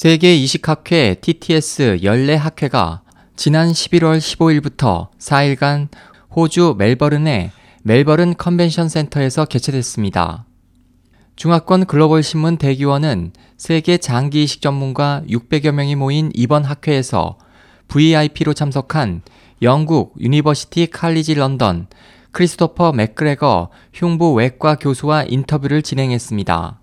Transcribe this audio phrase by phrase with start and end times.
[0.00, 3.02] 세계 이식학회 TTS 연례 학회가
[3.36, 5.88] 지난 11월 15일부터 4일간
[6.34, 7.50] 호주 멜버른의
[7.82, 10.46] 멜버른 컨벤션 센터에서 개최됐습니다.
[11.36, 17.36] 중화권 글로벌 신문 대기원은 세계 장기 이식 전문가 600여 명이 모인 이번 학회에서
[17.88, 19.20] VIP로 참석한
[19.60, 21.88] 영국 유니버시티 칼리지 런던
[22.30, 26.80] 크리스토퍼 맥그레거 흉부 외과 교수와 인터뷰를 진행했습니다.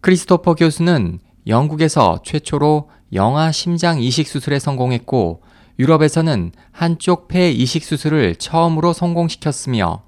[0.00, 5.42] 크리스토퍼 교수는 영국에서 최초로 영아 심장 이식 수술에 성공했고
[5.78, 10.02] 유럽에서는 한쪽 폐 이식 수술을 처음으로 성공시켰으며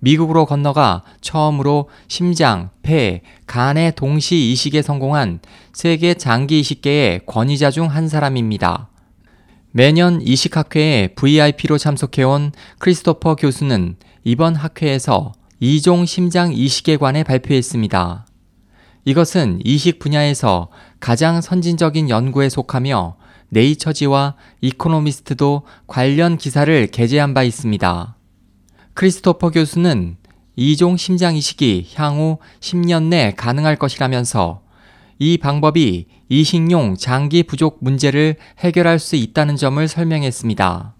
[0.00, 5.38] 미국으로 건너가 처음으로 심장, 폐, 간의 동시 이식에 성공한
[5.72, 8.88] 세계 장기 이식계의 권위자 중 한 사람입니다.
[9.70, 18.26] 매년 이식학회에 VIP로 참석해온 크리스토퍼 교수는 이번 학회에서 이종 심장 이식에 관해 발표했습니다.
[19.04, 20.68] 이것은 이식 분야에서
[21.00, 23.16] 가장 선진적인 연구에 속하며
[23.48, 28.16] 네이처지와 이코노미스트도 관련 기사를 게재한 바 있습니다.
[28.94, 30.16] 크리스토퍼 교수는
[30.54, 34.62] 이종 심장 이식이 향후 10년 내 가능할 것이라면서
[35.18, 40.94] 이 방법이 이식용 장기 부족 문제를 해결할 수 있다는 점을 설명했습니다.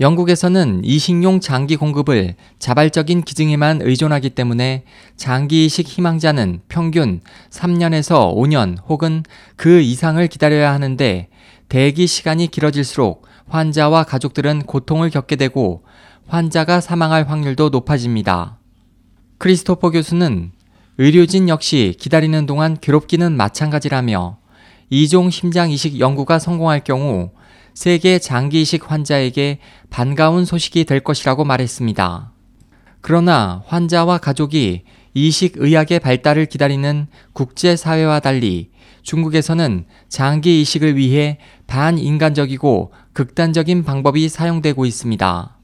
[0.00, 4.84] 영국에서는 이식용 장기 공급을 자발적인 기증에만 의존하기 때문에
[5.16, 9.22] 장기 이식 희망자는 평균 3년에서 5년 혹은
[9.54, 11.28] 그 이상을 기다려야 하는데
[11.68, 15.84] 대기 시간이 길어질수록 환자와 가족들은 고통을 겪게 되고
[16.26, 18.58] 환자가 사망할 확률도 높아집니다.
[19.38, 20.50] 크리스토퍼 교수는
[20.98, 24.38] 의료진 역시 기다리는 동안 괴롭기는 마찬가지라며
[24.90, 27.30] 이종 심장 이식 연구가 성공할 경우
[27.74, 29.58] 세계 장기 이식 환자에게
[29.90, 32.32] 반가운 소식이 될 것이라고 말했습니다.
[33.00, 38.70] 그러나 환자와 가족이 이식 의학의 발달을 기다리는 국제사회와 달리
[39.02, 45.56] 중국에서는 장기 이식을 위해 반인간적이고 극단적인 방법이 사용되고 있습니다.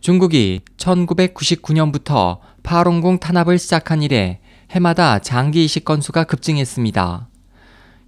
[0.00, 4.40] 중국이 1999년부터 파롱궁 탄압을 시작한 이래
[4.70, 7.28] 해마다 장기 이식 건수가 급증했습니다.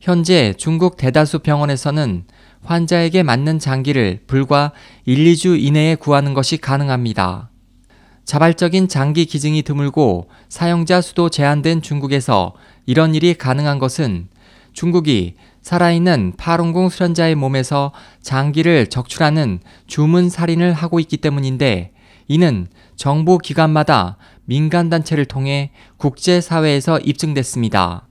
[0.01, 2.25] 현재 중국 대다수 병원에서는
[2.66, 4.72] 환자에게 맞는 장기를 불과
[5.04, 7.50] 1, 2주 이내에 구하는 것이 가능합니다.
[8.25, 12.54] 자발적인 장기 기증이 드물고 사용자 수도 제한된 중국에서
[12.84, 14.28] 이런 일이 가능한 것은
[14.72, 21.93] 중국이 살아있는 파룬궁 수련자의 몸에서 장기를 적출하는 주문 살인을 하고 있기 때문인데
[22.28, 22.66] 이는
[22.97, 28.06] 정부 기관마다 민간단체를 통해 국제사회에서 입증됐습니다.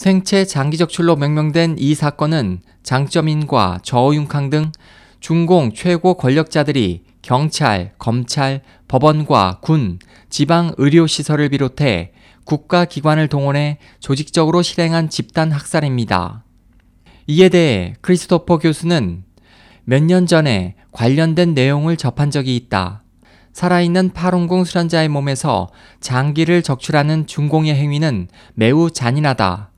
[0.00, 4.72] 생체 장기 적출로 명명된 이 사건은 장점인과 저우융캉 등
[5.20, 9.98] 중공 최고 권력자들이 경찰, 검찰, 법원과 군,
[10.30, 12.12] 지방 의료시설을 비롯해
[12.46, 16.44] 국가기관을 동원해 조직적으로 실행한 집단 학살입니다.
[17.26, 19.24] 이에 대해 크리스토퍼 교수는
[19.84, 23.02] 몇 년 전에 관련된 내용을 접한 적이 있다.
[23.52, 25.68] 살아있는 파룬궁 수련자의 몸에서
[26.00, 29.69] 장기를 적출하는 중공의 행위는 매우 잔인하다.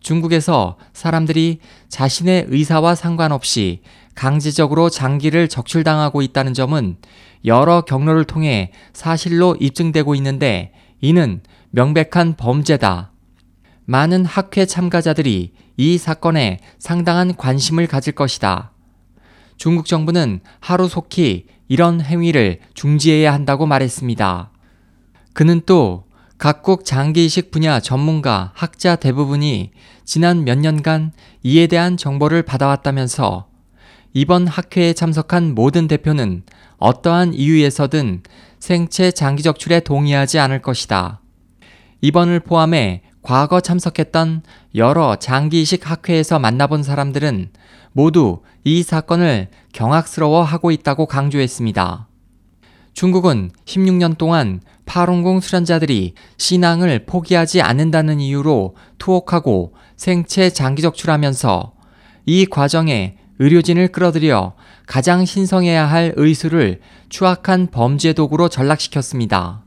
[0.00, 3.82] 중국에서 사람들이 자신의 의사와 상관없이
[4.14, 6.96] 강제적으로 장기를 적출당하고 있다는 점은
[7.44, 13.12] 여러 경로를 통해 사실로 입증되고 있는데 이는 명백한 범죄다.
[13.84, 18.72] 많은 학회 참가자들이 이 사건에 상당한 관심을 가질 것이다.
[19.56, 24.50] 중국 정부는 하루속히 이런 행위를 중지해야 한다고 말했습니다.
[25.32, 26.04] 그는 또
[26.38, 29.72] 각국 장기이식 분야 전문가, 학자 대부분이
[30.04, 31.10] 지난 몇 년간
[31.42, 33.48] 이에 대한 정보를 받아왔다면서
[34.14, 36.44] 이번 학회에 참석한 모든 대표는
[36.78, 38.22] 어떠한 이유에서든
[38.60, 41.20] 생체 장기 적출에 동의하지 않을 것이다.
[42.02, 44.42] 이번을 포함해 과거 참석했던
[44.76, 47.50] 여러 장기이식 학회에서 만나본 사람들은
[47.92, 52.07] 모두 이 사건을 경악스러워 하고 있다고 강조했습니다.
[52.98, 61.74] 중국은 16년 동안 파룬궁 수련자들이 신앙을 포기하지 않는다는 이유로 투옥하고 생체 장기 적출하면서
[62.26, 64.54] 이 과정에 의료진을 끌어들여
[64.88, 69.62] 가장 신성해야 할 의술을 추악한 범죄 도구로 전락시켰습니다.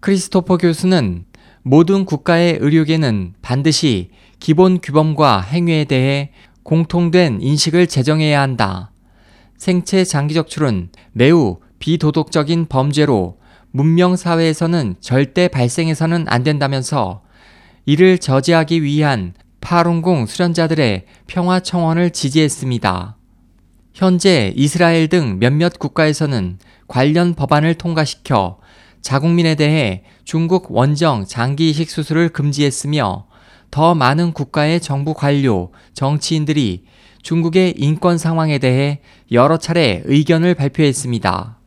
[0.00, 1.26] 크리스토퍼 교수는
[1.60, 4.08] 모든 국가의 의료계는 반드시
[4.40, 6.32] 기본 규범과 행위에 대해
[6.62, 8.90] 공통된 인식을 제정해야 한다.
[9.58, 13.38] 생체 장기 적출은 매우 비도덕적인 범죄로
[13.70, 17.22] 문명 사회에서는 절대 발생해서는 안 된다면서
[17.86, 23.16] 이를 저지하기 위한 파룬궁 수련자들의 평화 청원을 지지했습니다.
[23.94, 28.58] 현재 이스라엘 등 몇몇 국가에서는 관련 법안을 통과시켜
[29.02, 33.26] 자국민에 대해 중국 원정 장기 이식 수술을 금지했으며
[33.70, 36.84] 더 많은 국가의 정부 관료, 정치인들이
[37.22, 39.00] 중국의 인권 상황에 대해
[39.32, 41.57] 여러 차례 의견을 발표했습니다.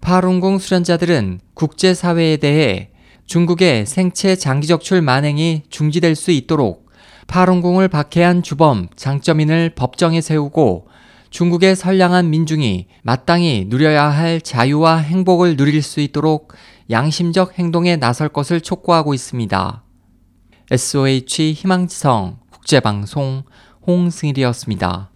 [0.00, 2.90] 파룬궁 수련자들은 국제사회에 대해
[3.26, 6.88] 중국의 생체 장기적출 만행이 중지될 수 있도록
[7.26, 10.88] 파룬궁을 박해한 주범 장점인을 법정에 세우고
[11.30, 16.54] 중국의 선량한 민중이 마땅히 누려야 할 자유와 행복을 누릴 수 있도록
[16.90, 19.84] 양심적 행동에 나설 것을 촉구하고 있습니다.
[20.70, 23.42] SOH 희망지성 국제방송
[23.86, 25.10] 홍승일이었습니다.